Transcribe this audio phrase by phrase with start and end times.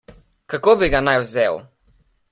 [0.53, 1.61] Kako bi ga naj vzel?